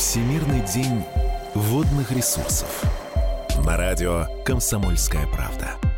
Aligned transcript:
Всемирный 0.00 0.62
день 0.62 1.04
водных 1.54 2.10
ресурсов. 2.10 2.82
На 3.66 3.76
радио 3.76 4.24
«Комсомольская 4.46 5.26
правда». 5.26 5.89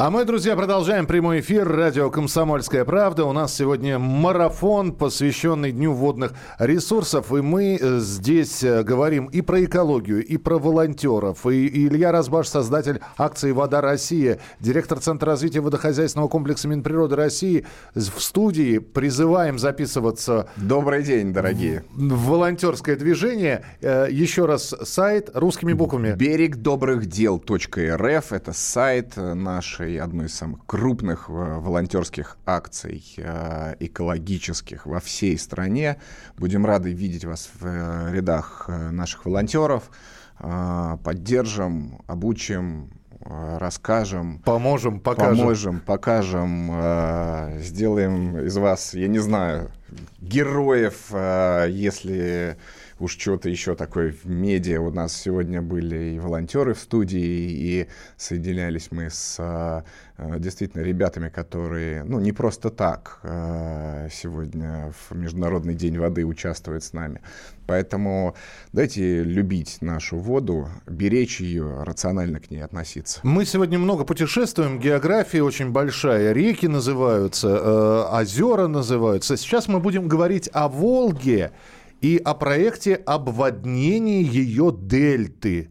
А 0.00 0.10
мы, 0.10 0.24
друзья, 0.24 0.54
продолжаем 0.54 1.08
прямой 1.08 1.40
эфир. 1.40 1.66
Радио 1.66 2.08
«Комсомольская 2.08 2.84
правда». 2.84 3.24
У 3.24 3.32
нас 3.32 3.52
сегодня 3.52 3.98
марафон, 3.98 4.92
посвященный 4.92 5.72
Дню 5.72 5.92
водных 5.92 6.34
ресурсов. 6.60 7.32
И 7.32 7.42
мы 7.42 7.76
э, 7.80 7.98
здесь 7.98 8.62
э, 8.62 8.84
говорим 8.84 9.26
и 9.26 9.40
про 9.40 9.64
экологию, 9.64 10.24
и 10.24 10.36
про 10.36 10.58
волонтеров. 10.58 11.44
И 11.46 11.88
Илья 11.88 12.12
Разбаш, 12.12 12.46
создатель 12.46 13.00
акции 13.16 13.50
«Вода 13.50 13.80
Россия», 13.80 14.38
директор 14.60 15.00
Центра 15.00 15.32
развития 15.32 15.58
водохозяйственного 15.58 16.28
комплекса 16.28 16.68
Минприроды 16.68 17.16
России 17.16 17.66
в 17.96 18.20
студии. 18.20 18.78
Призываем 18.78 19.58
записываться... 19.58 20.48
Добрый 20.54 21.02
день, 21.02 21.32
дорогие. 21.32 21.82
В 21.90 22.28
волонтерское 22.28 22.94
движение. 22.94 23.64
Э, 23.80 24.06
еще 24.08 24.46
раз 24.46 24.76
сайт 24.84 25.30
русскими 25.34 25.72
буквами. 25.72 26.12
Берег 26.12 26.54
добрых 26.54 27.06
дел.рф. 27.06 28.32
Это 28.32 28.52
сайт 28.52 29.16
нашей 29.16 29.87
нашей 29.88 29.96
одной 29.96 30.26
из 30.26 30.34
самых 30.34 30.64
крупных 30.66 31.28
э, 31.28 31.32
волонтерских 31.32 32.36
акций 32.46 33.02
э, 33.16 33.74
экологических 33.80 34.86
во 34.86 35.00
всей 35.00 35.38
стране. 35.38 35.96
Будем 36.36 36.66
рады 36.66 36.92
видеть 36.92 37.24
вас 37.24 37.50
в 37.60 37.66
э, 37.66 38.12
рядах 38.12 38.68
наших 38.68 39.26
волонтеров. 39.26 39.90
Поддержим, 40.38 42.00
обучим, 42.06 42.90
расскажем. 43.26 44.38
Поможем, 44.44 45.00
покажем. 45.00 45.36
Поможем, 45.36 45.80
покажем, 45.80 47.58
сделаем 47.58 48.38
из 48.38 48.56
вас, 48.56 48.94
я 48.94 49.08
не 49.08 49.18
знаю, 49.18 49.72
героев, 50.20 51.10
если 51.10 52.56
уж 52.98 53.16
что-то 53.16 53.48
еще 53.48 53.74
такое 53.74 54.12
в 54.12 54.26
медиа. 54.26 54.80
У 54.80 54.90
нас 54.90 55.14
сегодня 55.14 55.62
были 55.62 56.14
и 56.14 56.18
волонтеры 56.18 56.74
в 56.74 56.78
студии, 56.78 57.18
и 57.20 57.88
соединялись 58.16 58.88
мы 58.90 59.10
с 59.10 59.36
а, 59.38 59.84
действительно 60.16 60.82
ребятами, 60.82 61.28
которые, 61.28 62.04
ну, 62.04 62.18
не 62.20 62.32
просто 62.32 62.70
так 62.70 63.20
а, 63.22 64.08
сегодня 64.10 64.92
в 64.92 65.14
Международный 65.14 65.74
день 65.74 65.98
воды 65.98 66.24
участвуют 66.24 66.84
с 66.84 66.92
нами. 66.92 67.20
Поэтому 67.66 68.34
дайте 68.72 69.22
любить 69.22 69.78
нашу 69.82 70.16
воду, 70.16 70.68
беречь 70.86 71.40
ее, 71.40 71.82
рационально 71.82 72.40
к 72.40 72.50
ней 72.50 72.64
относиться. 72.64 73.20
Мы 73.22 73.44
сегодня 73.44 73.78
много 73.78 74.04
путешествуем, 74.04 74.80
география 74.80 75.42
очень 75.42 75.70
большая, 75.70 76.32
реки 76.32 76.66
называются, 76.66 77.48
э, 77.48 78.20
озера 78.20 78.68
называются. 78.68 79.36
Сейчас 79.36 79.68
мы 79.68 79.80
будем 79.80 80.08
говорить 80.08 80.48
о 80.52 80.68
Волге 80.68 81.52
и 82.00 82.20
о 82.24 82.34
проекте 82.34 82.94
обводнения 82.94 84.22
ее 84.22 84.74
дельты. 84.76 85.70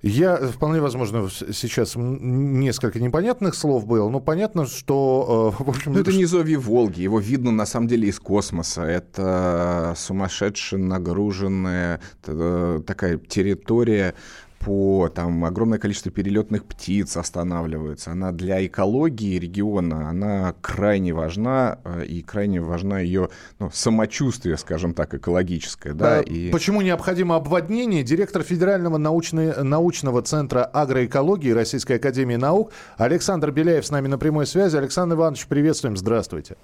Я, 0.00 0.36
вполне 0.36 0.80
возможно, 0.80 1.28
сейчас 1.28 1.94
несколько 1.96 3.00
непонятных 3.00 3.56
слов 3.56 3.84
было, 3.84 4.08
но 4.08 4.20
понятно, 4.20 4.64
что... 4.66 5.54
Э, 5.58 5.62
в 5.64 5.68
общем, 5.68 5.92
ну, 5.92 6.00
это 6.00 6.12
не 6.12 6.18
низовье 6.18 6.56
Волги, 6.56 7.00
его 7.00 7.18
видно 7.18 7.50
на 7.50 7.66
самом 7.66 7.88
деле 7.88 8.08
из 8.08 8.20
космоса. 8.20 8.82
Это 8.82 9.94
сумасшедшая 9.96 10.80
нагруженная 10.80 12.00
э, 12.26 12.80
такая 12.86 13.18
территория 13.18 14.14
по 14.58 15.08
там 15.08 15.44
огромное 15.44 15.78
количество 15.78 16.10
перелетных 16.10 16.64
птиц 16.64 17.16
останавливается. 17.16 18.12
Она 18.12 18.32
для 18.32 18.64
экологии 18.66 19.38
региона, 19.38 20.08
она 20.08 20.54
крайне 20.60 21.12
важна, 21.12 21.78
э, 21.84 22.04
и 22.06 22.22
крайне 22.22 22.60
важна 22.60 23.00
ее 23.00 23.30
ну, 23.58 23.70
самочувствие, 23.72 24.56
скажем 24.56 24.94
так, 24.94 25.14
экологическое. 25.14 25.94
Да, 25.94 26.20
и... 26.20 26.50
Почему 26.50 26.82
необходимо 26.82 27.36
обводнение? 27.36 28.02
Директор 28.02 28.42
Федерального 28.42 28.98
научного 28.98 30.22
центра 30.22 30.64
агроэкологии 30.64 31.50
Российской 31.50 31.94
Академии 31.94 32.36
Наук 32.36 32.72
Александр 32.96 33.50
Беляев 33.50 33.86
с 33.86 33.90
нами 33.90 34.08
на 34.08 34.18
прямой 34.18 34.46
связи. 34.46 34.76
Александр 34.76 35.16
Иванович, 35.16 35.46
приветствуем, 35.46 35.96
здравствуйте. 35.96 36.56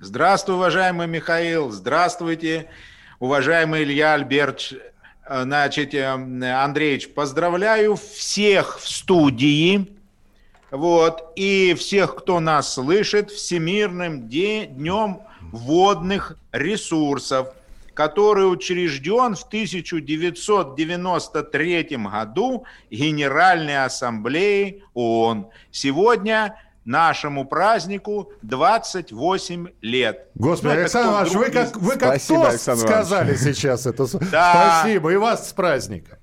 Здравствуй, 0.00 0.54
уважаемый 0.54 1.08
Михаил, 1.08 1.70
здравствуйте, 1.70 2.66
уважаемый 3.18 3.82
Илья 3.82 4.14
Альбертович 4.14 4.76
значит, 5.28 5.94
э, 5.94 6.06
Андреевич, 6.06 7.10
поздравляю 7.10 7.96
всех 7.96 8.80
в 8.80 8.88
студии, 8.88 9.88
вот, 10.70 11.32
и 11.36 11.74
всех, 11.78 12.16
кто 12.16 12.40
нас 12.40 12.74
слышит, 12.74 13.30
Всемирным 13.30 14.28
днем 14.28 15.20
водных 15.52 16.36
ресурсов, 16.52 17.48
который 17.94 18.52
учрежден 18.52 19.34
в 19.34 19.44
1993 19.44 21.96
году 21.96 22.64
Генеральной 22.90 23.82
Ассамблеей 23.84 24.82
ООН. 24.94 25.48
Сегодня 25.70 26.60
нашему 26.88 27.44
празднику 27.44 28.32
28 28.42 29.68
лет. 29.82 30.28
Господи, 30.34 30.72
ну, 30.72 30.80
Александр 30.80 31.10
Иванович, 31.10 31.34
вы 31.34 31.50
как, 31.50 31.76
вы 31.76 31.92
как 31.92 32.16
Спасибо, 32.16 32.50
тост 32.50 32.80
сказали 32.80 33.36
сейчас 33.36 33.86
это. 33.86 34.06
Да. 34.30 34.80
Спасибо, 34.80 35.12
и 35.12 35.16
вас 35.16 35.50
с 35.50 35.52
праздником. 35.52 36.18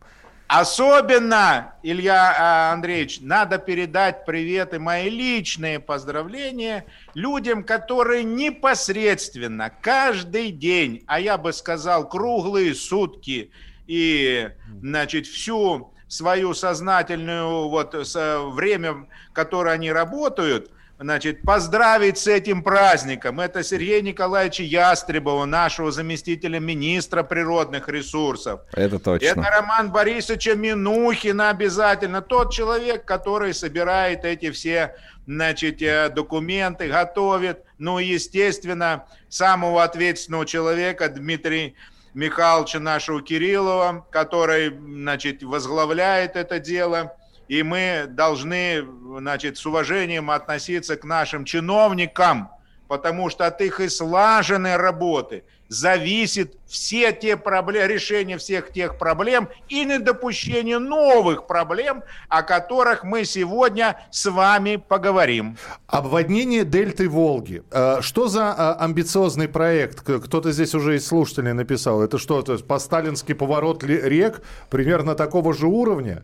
Особенно, 0.48 1.76
Илья 1.82 2.36
а, 2.38 2.74
Андреевич, 2.74 3.20
надо 3.22 3.58
передать 3.58 4.26
приветы, 4.26 4.80
мои 4.80 5.10
личные 5.10 5.80
поздравления 5.80 6.86
людям, 7.14 7.64
которые 7.64 8.24
непосредственно 8.24 9.72
каждый 9.82 10.52
день, 10.52 11.04
а 11.08 11.20
я 11.20 11.38
бы 11.38 11.54
сказал 11.54 12.08
круглые 12.10 12.76
сутки 12.76 13.52
и, 13.88 14.50
значит, 14.82 15.26
всю 15.26 15.95
свою 16.08 16.54
сознательную 16.54 17.68
вот 17.70 17.94
время, 17.94 19.08
которое 19.34 19.76
они 19.76 19.92
работают, 19.92 20.72
значит, 21.00 21.42
поздравить 21.42 22.18
с 22.18 22.28
этим 22.28 22.64
праздником. 22.64 23.40
Это 23.40 23.64
Сергея 23.64 24.02
Николаевича 24.02 24.64
Ястребова, 24.64 25.46
нашего 25.46 25.92
заместителя 25.92 26.60
министра 26.60 27.24
природных 27.24 27.90
ресурсов. 27.90 28.62
Это 28.74 29.00
точно. 29.00 29.26
Это 29.26 29.42
Роман 29.42 29.92
Борисовича 29.92 30.56
Минухина 30.56 31.50
обязательно. 31.50 32.22
Тот 32.22 32.54
человек, 32.54 33.06
который 33.06 33.54
собирает 33.54 34.24
эти 34.24 34.52
все 34.52 34.96
значит, 35.28 35.82
э, 35.82 36.10
документы, 36.10 36.88
готовит. 36.88 37.64
Ну, 37.78 38.00
естественно, 38.00 39.06
самого 39.28 39.84
ответственного 39.84 40.46
человека 40.46 41.10
Дмитрий 41.10 41.76
Михайловича 42.16 42.80
нашего 42.80 43.22
Кириллова, 43.22 44.08
который, 44.10 44.70
значит, 44.70 45.44
возглавляет 45.44 46.38
это 46.38 46.60
дело. 46.60 47.14
И 47.50 47.62
мы 47.62 48.06
должны, 48.08 48.86
значит, 49.20 49.58
с 49.58 49.66
уважением 49.66 50.32
относиться 50.32 50.96
к 50.96 51.04
нашим 51.04 51.44
чиновникам, 51.44 52.50
потому 52.88 53.30
что 53.30 53.46
от 53.46 53.62
их 53.62 53.80
и 53.80 53.90
слаженной 53.90 54.78
работы– 54.78 55.44
зависит 55.68 56.58
все 56.66 57.12
те 57.12 57.38
проблемы, 57.38 57.88
решение 57.88 58.38
всех 58.38 58.72
тех 58.72 58.98
проблем 58.98 59.50
и 59.68 59.86
недопущение 59.86 60.80
новых 60.80 61.48
проблем, 61.48 62.04
о 62.30 62.44
которых 62.44 63.04
мы 63.04 63.26
сегодня 63.26 64.00
с 64.12 64.30
вами 64.30 64.76
поговорим. 64.76 65.58
Обводнение 65.88 66.66
дельты 66.66 67.10
Волги. 67.10 67.64
Э, 67.72 68.02
что 68.02 68.28
за 68.28 68.56
э, 68.58 68.84
амбициозный 68.84 69.48
проект? 69.48 70.02
Кто-то 70.02 70.52
здесь 70.52 70.76
уже 70.76 70.98
из 70.98 71.08
слушателей 71.08 71.54
написал. 71.54 72.02
Это 72.02 72.18
что, 72.18 72.42
то 72.42 72.54
есть 72.54 72.68
по-сталински 72.68 73.34
поворот 73.34 73.84
рек 73.84 74.42
примерно 74.70 75.16
такого 75.16 75.54
же 75.54 75.68
уровня? 75.68 76.24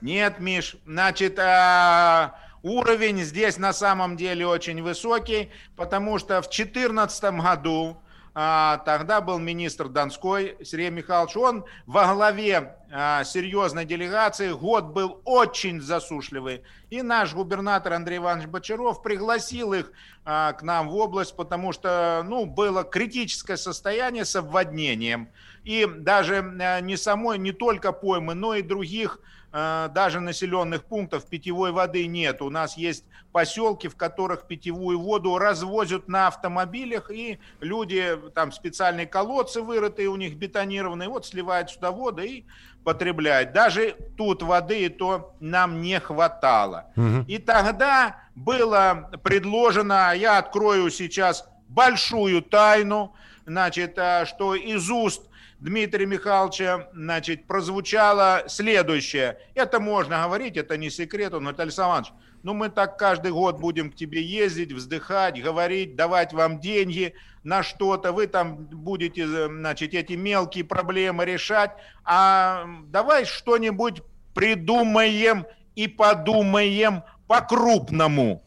Нет, 0.00 0.40
Миш, 0.40 0.76
значит, 0.86 1.38
э, 1.38 2.30
уровень 2.66 3.22
здесь 3.22 3.58
на 3.58 3.72
самом 3.72 4.16
деле 4.16 4.46
очень 4.46 4.82
высокий, 4.82 5.50
потому 5.76 6.18
что 6.18 6.42
в 6.42 6.50
2014 6.50 7.24
году 7.34 7.96
а, 8.38 8.82
тогда 8.84 9.22
был 9.22 9.38
министр 9.38 9.88
Донской 9.88 10.58
Сергей 10.62 10.90
Михайлович, 10.90 11.36
он 11.36 11.64
во 11.86 12.12
главе 12.12 12.76
а, 12.90 13.24
серьезной 13.24 13.86
делегации, 13.86 14.52
год 14.52 14.86
был 14.86 15.22
очень 15.24 15.80
засушливый, 15.80 16.62
и 16.90 17.00
наш 17.00 17.32
губернатор 17.32 17.94
Андрей 17.94 18.18
Иванович 18.18 18.48
Бочаров 18.48 19.02
пригласил 19.02 19.72
их 19.72 19.90
а, 20.24 20.52
к 20.52 20.62
нам 20.62 20.90
в 20.90 20.96
область, 20.96 21.34
потому 21.34 21.72
что 21.72 22.22
ну, 22.26 22.44
было 22.44 22.84
критическое 22.84 23.56
состояние 23.56 24.26
с 24.26 24.36
обводнением, 24.36 25.30
и 25.64 25.86
даже 25.86 26.42
не 26.82 26.96
самой, 26.96 27.38
не 27.38 27.52
только 27.52 27.92
поймы, 27.92 28.34
но 28.34 28.54
и 28.54 28.60
других 28.60 29.18
даже 29.56 30.20
населенных 30.20 30.84
пунктов 30.84 31.26
питьевой 31.26 31.72
воды 31.72 32.06
нет. 32.06 32.42
У 32.42 32.50
нас 32.50 32.76
есть 32.76 33.04
поселки, 33.32 33.88
в 33.88 33.96
которых 33.96 34.46
питьевую 34.46 35.00
воду 35.00 35.38
развозят 35.38 36.08
на 36.08 36.26
автомобилях, 36.26 37.10
и 37.10 37.38
люди, 37.60 38.18
там 38.34 38.52
специальные 38.52 39.06
колодцы 39.06 39.62
вырытые, 39.62 40.08
у 40.08 40.16
них 40.16 40.36
бетонированные, 40.36 41.08
вот 41.08 41.24
сливают 41.24 41.70
сюда 41.70 41.90
воду 41.90 42.22
и 42.22 42.44
потребляют. 42.84 43.52
Даже 43.52 43.96
тут 44.18 44.42
воды 44.42 44.90
то 44.90 45.34
нам 45.40 45.80
не 45.80 46.00
хватало. 46.00 46.92
Угу. 46.94 47.24
И 47.26 47.38
тогда 47.38 48.24
было 48.34 49.10
предложено, 49.22 50.12
я 50.14 50.36
открою 50.36 50.90
сейчас 50.90 51.48
большую 51.68 52.42
тайну, 52.42 53.14
значит, 53.46 53.98
что 54.26 54.54
из 54.54 54.90
уст 54.90 55.30
Дмитрия 55.58 56.04
Михайловича, 56.04 56.88
значит, 56.92 57.46
прозвучало 57.46 58.44
следующее. 58.46 59.38
Это 59.54 59.80
можно 59.80 60.22
говорить, 60.22 60.56
это 60.56 60.76
не 60.76 60.90
секрет, 60.90 61.32
он 61.32 61.44
говорит, 61.44 61.60
Александр 61.60 61.88
Иванович, 61.90 62.12
ну 62.42 62.52
мы 62.52 62.68
так 62.68 62.98
каждый 62.98 63.32
год 63.32 63.58
будем 63.58 63.90
к 63.90 63.96
тебе 63.96 64.22
ездить, 64.22 64.72
вздыхать, 64.72 65.42
говорить, 65.42 65.96
давать 65.96 66.34
вам 66.34 66.60
деньги 66.60 67.14
на 67.42 67.62
что-то, 67.62 68.12
вы 68.12 68.26
там 68.26 68.66
будете, 68.66 69.26
значит, 69.48 69.94
эти 69.94 70.12
мелкие 70.12 70.64
проблемы 70.64 71.24
решать, 71.24 71.70
а 72.04 72.66
давай 72.88 73.24
что-нибудь 73.24 74.02
придумаем 74.34 75.46
и 75.74 75.88
подумаем 75.88 77.02
по-крупному. 77.26 78.44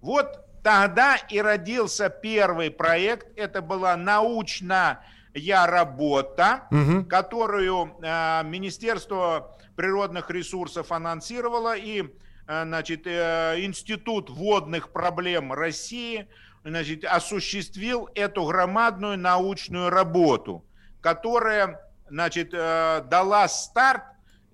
Вот 0.00 0.46
тогда 0.62 1.16
и 1.16 1.40
родился 1.40 2.08
первый 2.08 2.70
проект, 2.70 3.26
это 3.36 3.62
была 3.62 3.96
научная 5.34 5.66
работа, 5.66 6.66
угу. 6.70 7.04
которую 7.04 7.94
э, 8.02 8.42
Министерство 8.44 9.56
природных 9.76 10.30
ресурсов 10.30 10.92
анонсировало, 10.92 11.76
и 11.76 12.02
э, 12.02 12.62
значит, 12.64 13.06
э, 13.06 13.56
Институт 13.58 14.30
водных 14.30 14.90
проблем 14.90 15.52
России 15.52 16.28
значит, 16.64 17.04
осуществил 17.04 18.08
эту 18.14 18.44
громадную 18.44 19.18
научную 19.18 19.90
работу, 19.90 20.64
которая 21.00 21.80
значит, 22.08 22.50
э, 22.52 23.04
дала 23.08 23.48
старт 23.48 24.02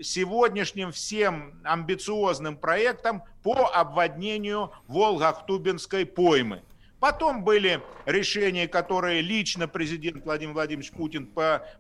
сегодняшним 0.01 0.93
всем 0.93 1.61
амбициозным 1.65 2.57
проектам 2.57 3.23
по 3.43 3.71
обводнению 3.73 4.73
Волго-Ахтубинской 4.89 6.05
поймы. 6.05 6.63
Потом 7.01 7.45
были 7.45 7.83
решения, 8.07 8.67
которые 8.67 9.21
лично 9.21 9.69
президент 9.69 10.25
Владимир 10.25 10.55
Владимирович 10.55 10.93
Путин, 10.93 11.29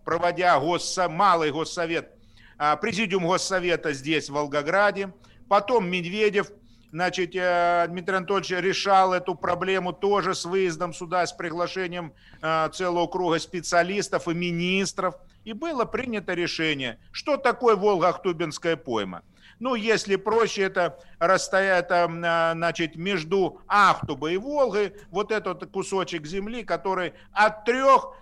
проводя 0.05 0.59
госсо, 0.61 1.09
малый 1.09 1.53
госсовет, 1.53 2.11
а, 2.59 2.77
президиум 2.77 3.27
госсовета 3.27 3.93
здесь, 3.93 4.29
в 4.29 4.35
Волгограде. 4.35 5.13
Потом 5.49 5.89
Медведев, 5.89 6.51
значит, 6.91 7.35
э, 7.35 7.87
Дмитрий 7.89 8.17
Анатольевич 8.17 8.51
решал 8.51 9.15
эту 9.15 9.35
проблему 9.35 9.93
тоже 9.93 10.35
с 10.35 10.45
выездом 10.45 10.93
сюда, 10.93 11.27
с 11.27 11.33
приглашением 11.33 12.13
э, 12.43 12.69
целого 12.73 13.07
круга 13.07 13.39
специалистов 13.39 14.29
и 14.29 14.35
министров. 14.35 15.15
И 15.45 15.53
было 15.53 15.85
принято 15.85 16.35
решение, 16.35 16.99
что 17.13 17.37
такое 17.37 17.77
Волга-Ахтубинская 17.77 18.77
пойма– 18.77 19.23
ну, 19.59 19.75
если 19.75 20.17
проще, 20.17 20.63
это 20.63 20.99
расстояние, 21.19 21.81
это, 21.81 22.11
а, 22.25 22.53
значит, 22.55 22.97
между 22.97 23.61
Ахтубой 23.67 24.35
и 24.35 24.37
Волгой, 24.37 24.95
вот 25.11 25.33
этот 25.33 25.71
кусочек 25.71 26.27
земли, 26.27 26.63
который 26.63 27.15
от 27.33 27.65
3 27.65 27.77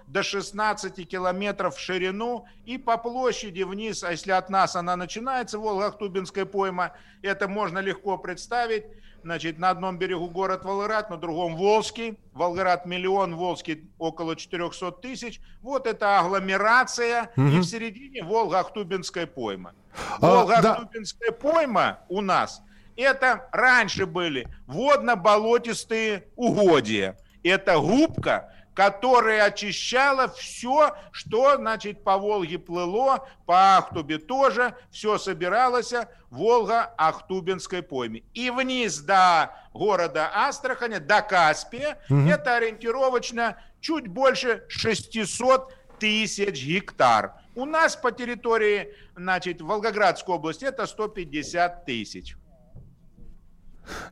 до 0.07 0.23
16 0.23 1.09
километров 1.09 1.77
в 1.77 1.81
ширину 1.81 2.47
и 2.65 2.79
по 2.79 2.97
площади 2.97 3.63
вниз, 3.63 4.05
а 4.05 4.13
если 4.13 4.33
от 4.33 4.51
нас 4.51 4.77
она 4.77 4.97
начинается, 4.97 5.59
Волга-Ахтубинская 5.59 6.45
пойма, 6.45 6.93
это 7.23 7.49
можно 7.49 7.79
легко 7.79 8.19
представить, 8.19 8.85
Значит, 9.25 9.59
на 9.59 9.71
одном 9.71 9.97
берегу 9.97 10.29
город 10.29 10.67
Волгоград, 10.67 11.09
на 11.09 11.17
другом 11.17 11.57
Волжский. 11.57 12.19
Волгоград 12.35 12.85
миллион, 12.85 13.37
Волжский 13.37 13.89
около 13.99 14.37
400 14.37 14.93
тысяч. 14.93 15.41
Вот 15.63 15.87
это 15.87 16.19
агломерация. 16.19 17.31
Угу. 17.35 17.47
И 17.47 17.59
в 17.61 17.65
середине 17.65 18.23
Волга-Ахтубинская 18.23 19.27
пойма. 19.27 19.73
А, 20.21 20.27
Волга-Ахтубинская 20.27 21.31
да. 21.31 21.37
пойма 21.37 21.99
у 22.11 22.21
нас, 22.21 22.63
это 22.97 23.49
раньше 23.51 24.05
были 24.05 24.47
водно-болотистые 24.67 26.25
угодья. 26.37 27.17
Это 27.43 27.79
губка, 27.79 28.53
которая 28.75 29.45
очищала 29.45 30.29
все, 30.29 30.95
что, 31.13 31.57
значит, 31.57 32.03
по 32.03 32.19
Волге 32.19 32.59
плыло, 32.59 33.27
по 33.47 33.77
Ахтубе 33.77 34.19
тоже, 34.19 34.77
все 34.91 35.17
собиралось 35.17 35.95
Волга-Ахтубинской 36.31 37.83
пойме. 37.83 38.23
И 38.35 38.51
вниз 38.51 38.99
до 38.99 39.55
города 39.73 40.31
Астраханя, 40.35 41.01
до 41.01 41.23
Каспия, 41.23 41.99
угу. 42.11 42.29
это 42.29 42.57
ориентировочно 42.57 43.57
чуть 43.81 44.09
больше 44.09 44.65
600 44.69 45.73
тысяч 45.99 46.65
гектар. 46.65 47.35
У 47.55 47.65
нас 47.65 47.95
по 47.95 48.11
территории, 48.11 48.93
значит, 49.17 49.61
Волгоградской 49.63 50.35
области 50.35 50.65
это 50.65 50.87
150 50.87 51.85
тысяч. 51.87 52.37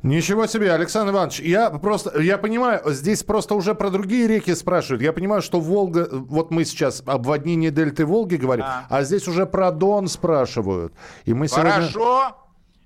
Ничего 0.02 0.46
себе, 0.46 0.72
Александр 0.72 1.12
Иванович, 1.12 1.40
я 1.40 1.70
просто, 1.70 2.20
я 2.20 2.38
понимаю, 2.38 2.82
здесь 2.86 3.22
просто 3.22 3.54
уже 3.54 3.74
про 3.74 3.90
другие 3.90 4.26
реки 4.26 4.54
спрашивают. 4.54 5.02
Я 5.02 5.12
понимаю, 5.12 5.42
что 5.42 5.60
Волга, 5.60 6.08
вот 6.10 6.50
мы 6.50 6.64
сейчас 6.64 7.02
обводнение 7.06 7.70
дельты 7.70 8.04
Волги 8.04 8.36
говорим, 8.36 8.64
а, 8.66 8.86
а 8.88 9.02
здесь 9.02 9.26
уже 9.28 9.46
про 9.46 9.70
Дон 9.70 10.08
спрашивают. 10.08 10.92
И 11.24 11.34
мы 11.34 11.48
Хорошо, 11.48 11.88
сегодня... 11.88 12.34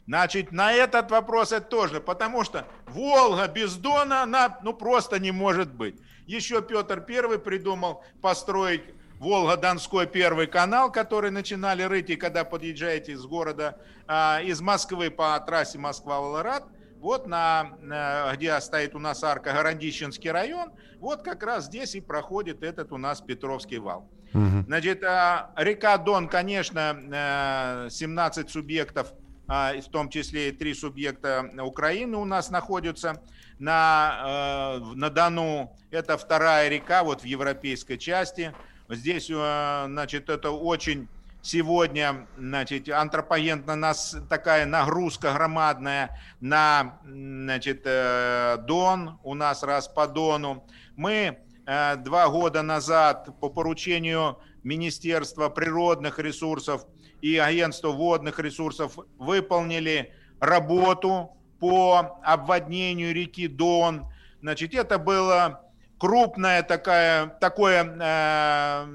значит, 0.07 0.53
на 0.53 0.73
этот 0.73 1.11
вопрос 1.11 1.53
это 1.53 1.67
тоже, 1.67 2.01
потому 2.01 2.45
что 2.45 2.65
Волга 2.87 3.49
без 3.49 3.75
Дона, 3.75 4.23
она, 4.23 4.59
ну, 4.63 4.73
просто 4.73 5.19
не 5.19 5.33
может 5.33 5.73
быть. 5.73 5.97
Еще 6.27 6.63
Петр 6.63 7.01
Первый 7.01 7.39
придумал 7.39 8.03
построить 8.21 8.83
Волга-Донской 9.19 10.07
первый 10.07 10.47
канал, 10.47 10.93
который 10.93 11.31
начинали 11.31 11.83
рыть, 11.83 12.11
и 12.11 12.17
когда 12.17 12.45
подъезжаете 12.45 13.13
из 13.13 13.25
города, 13.25 13.79
а, 14.07 14.41
из 14.43 14.61
Москвы 14.61 15.11
по 15.11 15.39
трассе 15.41 15.79
Москва-Волгоград, 15.79 16.65
вот 17.01 17.27
на, 17.27 18.33
где 18.35 18.59
стоит 18.61 18.95
у 18.95 18.99
нас 18.99 19.23
арка 19.23 19.53
Городищенский 19.53 20.31
район, 20.31 20.73
вот 20.99 21.23
как 21.23 21.43
раз 21.43 21.67
здесь 21.67 21.95
и 21.95 22.01
проходит 22.01 22.63
этот 22.63 22.93
у 22.93 22.99
нас 22.99 23.21
Петровский 23.21 23.79
вал. 23.79 24.09
Угу. 24.35 24.65
Значит, 24.67 25.05
а, 25.05 25.53
река 25.57 25.97
Дон, 25.99 26.29
конечно, 26.29 27.87
17 27.91 28.51
субъектов, 28.51 29.13
а, 29.49 29.73
в 29.81 29.89
том 29.91 30.09
числе 30.09 30.49
и 30.49 30.53
три 30.53 30.75
субъекта 30.75 31.51
Украины 31.63 32.17
у 32.17 32.25
нас 32.25 32.51
находятся 32.51 33.23
на, 33.59 34.81
на 34.95 35.11
Дону. 35.11 35.75
Это 35.91 36.19
вторая 36.19 36.69
река 36.69 37.05
вот 37.05 37.23
в 37.23 37.25
европейской 37.25 37.97
части. 37.97 38.53
Здесь, 38.89 39.27
значит, 39.27 40.29
это 40.29 40.51
очень 40.51 41.09
сегодня, 41.43 42.27
значит, 42.37 42.89
антропогенно 42.89 43.77
нас 43.77 44.17
такая 44.29 44.67
нагрузка 44.67 45.33
громадная 45.33 46.19
на, 46.41 46.99
значит, 47.05 47.83
э, 47.85 48.59
Дон, 48.67 49.19
у 49.23 49.35
нас 49.35 49.63
раз 49.63 49.89
по 49.89 50.07
Дону. 50.07 50.67
Мы 50.97 51.39
э, 51.67 51.97
два 51.97 52.29
года 52.29 52.63
назад 52.63 53.29
по 53.41 53.49
поручению 53.49 54.39
Министерства 54.63 55.49
природных 55.49 56.19
ресурсов 56.19 56.87
и 57.21 57.37
Агентства 57.37 57.91
водных 57.91 58.39
ресурсов 58.39 58.99
выполнили 59.19 60.13
работу 60.41 61.37
по 61.61 62.19
обводнению 62.23 63.15
реки 63.15 63.49
Дон. 63.49 64.07
Значит, 64.43 64.75
это 64.75 64.99
было 64.99 65.66
крупное 65.99 66.63
такое, 66.63 67.27
такое 67.41 67.85
э, 67.85 68.87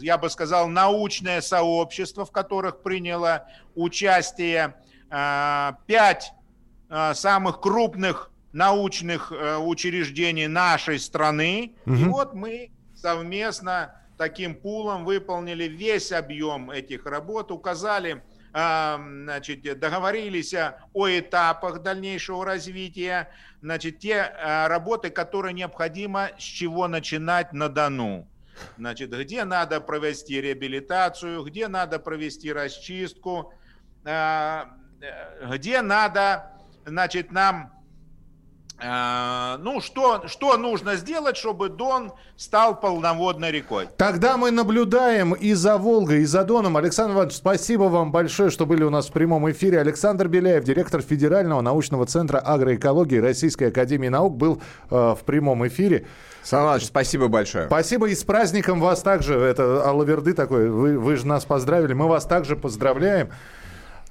я 0.00 0.18
бы 0.18 0.30
сказал, 0.30 0.68
научное 0.68 1.40
сообщество, 1.40 2.24
в 2.24 2.30
которых 2.30 2.82
приняло 2.82 3.46
участие 3.74 4.74
э, 5.10 5.72
пять 5.86 6.32
э, 6.90 7.14
самых 7.14 7.60
крупных 7.60 8.30
научных 8.52 9.32
учреждений 9.62 10.46
нашей 10.46 11.00
страны. 11.00 11.74
Угу. 11.86 11.94
И 11.96 12.04
вот 12.04 12.34
мы 12.34 12.70
совместно 12.94 14.00
таким 14.16 14.54
пулом 14.54 15.04
выполнили 15.04 15.64
весь 15.64 16.12
объем 16.12 16.70
этих 16.70 17.04
работ, 17.04 17.50
указали 17.50 18.22
значит, 18.54 19.62
договорились 19.80 20.54
о 20.54 21.08
этапах 21.08 21.82
дальнейшего 21.82 22.44
развития, 22.44 23.28
значит, 23.60 23.98
те 23.98 24.20
а, 24.20 24.68
работы, 24.68 25.10
которые 25.10 25.52
необходимо 25.54 26.30
с 26.38 26.42
чего 26.42 26.86
начинать 26.86 27.52
на 27.52 27.68
Дону. 27.68 28.28
Значит, 28.78 29.10
где 29.10 29.42
надо 29.42 29.80
провести 29.80 30.40
реабилитацию, 30.40 31.42
где 31.42 31.66
надо 31.66 31.98
провести 31.98 32.52
расчистку, 32.52 33.52
а, 34.04 34.68
э, 35.00 35.56
где 35.56 35.82
надо, 35.82 36.52
значит, 36.86 37.32
нам 37.32 37.73
ну, 38.80 39.80
что, 39.80 40.24
что 40.26 40.56
нужно 40.56 40.96
сделать, 40.96 41.36
чтобы 41.36 41.68
Дон 41.68 42.12
стал 42.36 42.78
полноводной 42.78 43.50
рекой? 43.50 43.88
Тогда 43.96 44.36
мы 44.36 44.50
наблюдаем 44.50 45.32
и 45.32 45.54
за 45.54 45.78
Волгой, 45.78 46.22
и 46.22 46.24
за 46.24 46.44
Доном. 46.44 46.76
Александр 46.76 47.14
Иванович, 47.14 47.36
спасибо 47.36 47.84
вам 47.84 48.10
большое, 48.10 48.50
что 48.50 48.66
были 48.66 48.82
у 48.82 48.90
нас 48.90 49.08
в 49.08 49.12
прямом 49.12 49.50
эфире. 49.50 49.80
Александр 49.80 50.28
Беляев, 50.28 50.64
директор 50.64 51.02
Федерального 51.02 51.60
научного 51.60 52.04
центра 52.06 52.38
агроэкологии 52.38 53.18
Российской 53.18 53.68
Академии 53.68 54.08
Наук, 54.08 54.36
был 54.36 54.60
э, 54.90 54.94
в 55.18 55.20
прямом 55.24 55.66
эфире. 55.68 56.06
Сан 56.42 56.78
спасибо 56.80 57.28
большое. 57.28 57.66
Спасибо 57.66 58.06
и 58.08 58.14
с 58.14 58.22
праздником 58.22 58.80
вас 58.80 59.02
также. 59.02 59.34
Это 59.34 59.88
Аллаверды 59.88 60.34
такой. 60.34 60.68
Вы, 60.68 60.98
вы 60.98 61.16
же 61.16 61.26
нас 61.26 61.44
поздравили. 61.44 61.94
Мы 61.94 62.06
вас 62.06 62.26
также 62.26 62.54
поздравляем. 62.54 63.30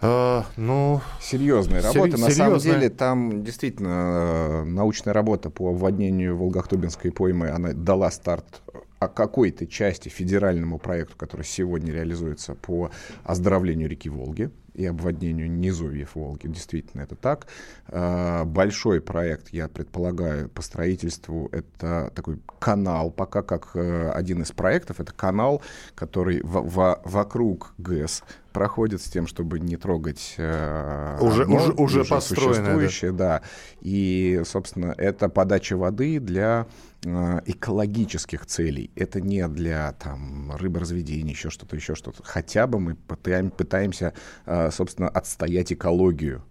А, 0.05 0.45
ну, 0.57 0.99
серьезная 1.21 1.81
работа. 1.81 2.17
Сер- 2.17 2.19
На 2.19 2.29
самом 2.31 2.59
деле 2.59 2.89
там 2.89 3.43
действительно 3.43 3.89
э, 3.89 4.63
научная 4.65 5.13
работа 5.13 5.49
по 5.49 5.69
обводнению 5.69 6.35
Волгохтубинской 6.37 7.11
поймы, 7.11 7.49
она 7.49 7.71
дала 7.71 8.11
старт 8.11 8.61
о 8.99 9.07
какой-то 9.07 9.65
части 9.65 10.09
федеральному 10.09 10.77
проекту, 10.77 11.15
который 11.17 11.43
сегодня 11.45 11.93
реализуется 11.93 12.53
по 12.55 12.91
оздоровлению 13.23 13.89
реки 13.89 14.09
Волги 14.09 14.49
и 14.73 14.85
обводнению 14.85 15.51
низовьев 15.51 16.15
Волги. 16.15 16.47
Действительно, 16.47 17.01
это 17.01 17.15
так. 17.15 17.47
А, 17.87 18.45
большой 18.45 19.01
проект, 19.01 19.49
я 19.49 19.67
предполагаю, 19.67 20.49
по 20.49 20.61
строительству, 20.61 21.49
это 21.51 22.11
такой 22.15 22.39
канал, 22.59 23.11
пока 23.11 23.41
как 23.41 23.71
э, 23.75 24.11
один 24.11 24.41
из 24.41 24.51
проектов, 24.51 24.99
это 24.99 25.13
канал, 25.13 25.61
который 25.95 26.41
в, 26.41 26.61
в, 26.61 27.01
вокруг 27.03 27.73
ГЭС 27.77 28.23
проходит 28.53 29.01
с 29.01 29.05
тем, 29.05 29.27
чтобы 29.27 29.59
не 29.59 29.75
трогать 29.75 30.35
э, 30.37 31.17
уже, 31.19 31.43
одно, 31.43 31.55
уже, 31.55 31.73
уже, 31.73 32.01
уже 32.01 32.21
существующее. 32.21 33.11
Да. 33.11 33.39
да. 33.39 33.41
И, 33.81 34.41
собственно, 34.45 34.93
это 34.97 35.27
подача 35.27 35.75
воды 35.75 36.19
для 36.19 36.67
э, 37.03 37.39
экологических 37.45 38.45
целей. 38.45 38.91
Это 38.95 39.19
не 39.19 39.45
для 39.47 39.93
там, 39.93 40.55
рыборазведения, 40.55 41.33
еще 41.33 41.49
что-то, 41.49 41.75
еще 41.75 41.95
что-то. 41.95 42.23
Хотя 42.23 42.67
бы 42.67 42.79
мы 42.79 42.95
пытаем, 42.95 43.49
пытаемся, 43.49 44.13
э, 44.45 44.62
собственно, 44.71 45.09
отстоять 45.09 45.73
экологию. 45.73 46.43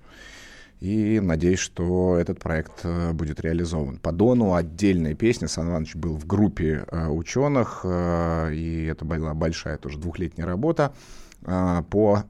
И 0.82 1.20
надеюсь, 1.20 1.60
что 1.60 2.16
этот 2.16 2.40
проект 2.40 2.80
э, 2.82 3.12
будет 3.12 3.40
реализован. 3.40 3.98
По 3.98 4.10
Дону 4.10 4.54
отдельная 4.54 5.14
песня. 5.14 5.46
Сан 5.46 5.68
Иванович 5.70 5.94
был 5.94 6.16
в 6.16 6.26
группе 6.26 6.84
э, 6.90 7.06
ученых, 7.06 7.82
э, 7.84 8.52
и 8.52 8.86
это 8.86 9.04
была 9.04 9.32
большая 9.32 9.78
тоже 9.78 10.00
двухлетняя 10.00 10.44
работа. 10.44 10.92
По 11.44 12.24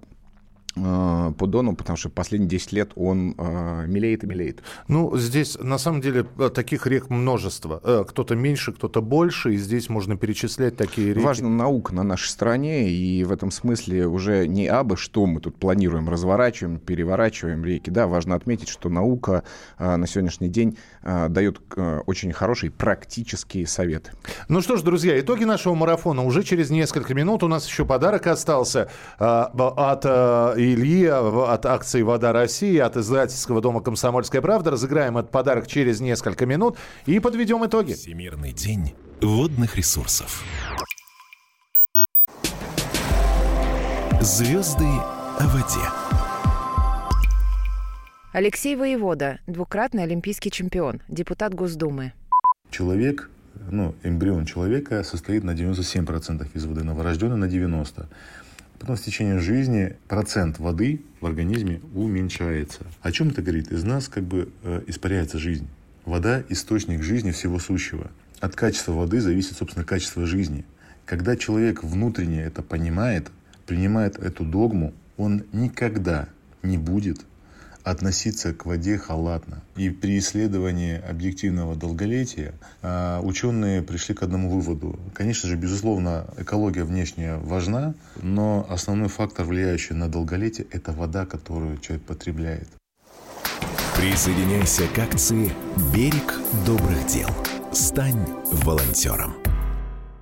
по 0.75 1.47
Дону, 1.47 1.77
потому 1.77 1.97
что 1.97 2.09
последние 2.09 2.49
10 2.49 2.73
лет 2.73 2.93
он 2.97 3.35
э, 3.37 3.87
мелеет 3.87 4.25
и 4.25 4.27
мелеет. 4.27 4.63
Ну, 4.89 5.17
здесь 5.19 5.59
на 5.61 5.77
самом 5.77 6.01
деле 6.01 6.27
э, 6.39 6.49
таких 6.49 6.87
рек 6.87 7.11
множество. 7.11 7.81
Э, 7.85 8.05
кто-то 8.09 8.35
меньше, 8.35 8.73
кто-то 8.73 9.03
больше, 9.03 9.55
и 9.55 9.57
здесь 9.59 9.91
можно 9.91 10.17
перечислять 10.17 10.77
такие 10.77 11.13
реки. 11.13 11.25
Важна 11.25 11.51
наука 11.51 11.95
на 11.95 12.03
нашей 12.03 12.29
стране, 12.29 12.89
и 12.89 13.23
в 13.25 13.33
этом 13.33 13.51
смысле 13.51 14.07
уже 14.07 14.47
не 14.47 14.67
абы 14.67 14.97
что 14.97 15.27
мы 15.27 15.41
тут 15.41 15.57
планируем, 15.57 16.09
разворачиваем, 16.09 16.79
переворачиваем 16.79 17.65
реки. 17.65 17.91
Да, 17.91 18.07
важно 18.07 18.35
отметить, 18.35 18.69
что 18.69 18.89
наука 18.89 19.43
э, 19.79 19.97
на 19.97 20.07
сегодняшний 20.07 20.49
день 20.49 20.79
э, 21.03 21.29
дает 21.29 21.61
э, 21.77 22.01
очень 22.07 22.33
хорошие 22.33 22.71
практические 22.71 23.67
советы. 23.67 24.13
Ну 24.49 24.63
что 24.63 24.77
ж, 24.77 24.83
друзья, 24.83 25.19
итоги 25.19 25.45
нашего 25.45 25.75
марафона. 25.75 26.25
Уже 26.25 26.43
через 26.43 26.71
несколько 26.71 27.15
минут 27.15 27.43
у 27.43 27.49
нас 27.49 27.67
еще 27.67 27.85
подарок 27.85 28.27
остался 28.27 28.89
э, 29.19 29.25
от 29.25 30.05
э, 30.05 30.55
Ильи 30.63 31.07
от 31.07 31.67
акции 31.67 32.03
«Вода 32.03 32.33
России», 32.33 32.79
от 32.79 32.97
издательского 32.97 33.61
дома 33.61 33.81
«Комсомольская 33.81 34.41
правда». 34.41 34.71
Разыграем 34.71 35.19
этот 35.19 35.31
подарок 35.33 35.67
через 35.67 36.01
несколько 36.01 36.47
минут 36.47 36.79
и 37.07 37.19
подведем 37.19 37.67
итоги. 37.67 37.95
Всемирный 37.95 38.53
день 38.53 38.95
водных 39.21 39.77
ресурсов. 39.77 40.45
Звезды 44.21 44.87
о 44.87 45.47
воде. 45.49 45.89
Алексей 48.33 48.77
Воевода, 48.77 49.41
двукратный 49.47 50.05
олимпийский 50.05 50.51
чемпион, 50.51 51.03
депутат 51.09 51.53
Госдумы. 51.55 52.13
Человек, 52.71 53.31
ну, 53.71 53.95
эмбрион 54.05 54.47
человека 54.47 55.03
состоит 55.03 55.45
на 55.45 55.51
97% 55.51 56.49
из 56.55 56.65
воды, 56.65 56.85
новорожденный 56.85 57.37
на 57.37 57.47
90%. 57.47 58.07
Потом 58.83 58.97
с 58.97 59.03
течением 59.03 59.39
жизни 59.39 59.95
процент 60.09 60.59
воды 60.59 61.03
в 61.21 61.27
организме 61.27 61.81
уменьшается. 61.95 62.81
О 63.01 63.13
чем 63.13 63.29
это 63.29 63.41
говорит? 63.41 63.71
Из 63.71 63.85
нас 63.85 64.09
как 64.09 64.25
бы 64.25 64.49
э, 64.65 64.83
испаряется 64.89 65.39
жизнь. 65.39 65.69
Вода– 66.05 66.43
источник 66.49 67.01
жизни 67.01 67.31
всего 67.31 67.61
сущего. 67.61 68.11
От 68.41 68.57
качества 68.57 68.91
воды 68.91 69.21
зависит, 69.21 69.57
собственно, 69.57 69.85
качество 69.85 70.27
жизни. 70.27 70.65
Когда 71.07 71.37
человек 71.37 71.85
внутренне 71.85 72.43
это 72.43 72.61
понимает, 72.61 73.31
принимает 73.67 74.19
эту 74.19 74.45
догму, 74.45 74.93
он 75.17 75.45
никогда 75.53 76.29
не 76.65 76.77
будет 76.77 77.21
относиться 77.85 78.53
к 78.53 78.67
воде 78.67 78.99
халатно. 78.99 79.63
И 79.77 79.91
при 79.91 80.19
исследовании 80.19 81.01
объективного 81.01 81.77
долголетия 81.77 82.55
а, 82.83 83.21
ученые 83.21 83.83
пришли 83.83 84.15
к 84.15 84.23
одному 84.23 84.51
выводу. 84.51 84.99
Конечно 85.15 85.49
же, 85.49 85.57
безусловно, 85.57 86.27
экология 86.39 86.85
внешняя 86.85 87.37
важна, 87.39 87.95
но 88.21 88.67
основной 88.69 89.09
фактор, 89.09 89.47
влияющий 89.47 89.95
на 89.95 90.09
долголетие, 90.09 90.67
это 90.71 90.93
вода, 90.93 91.27
которую 91.27 91.79
человек 91.79 92.05
потребляет. 92.05 92.69
Присоединяйся 93.97 94.83
к 94.95 94.99
акции 94.99 95.53
«Берег 95.95 96.41
добрых 96.67 97.07
дел». 97.07 97.29
Стань 97.73 98.27
волонтером. 98.65 99.42